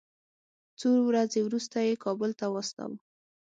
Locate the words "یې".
1.87-2.01